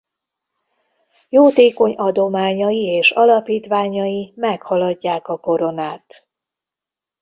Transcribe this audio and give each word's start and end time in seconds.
Jótékony 1.29 1.95
adományai 1.95 2.83
és 2.85 3.11
alapítványai 3.11 4.33
meghaladják 4.35 5.27
a 5.27 5.37
koronát. 5.37 6.29